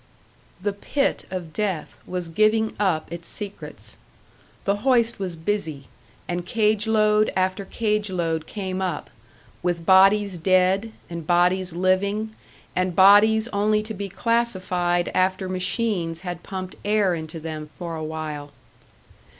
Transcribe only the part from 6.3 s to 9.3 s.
cage load after cage load came up,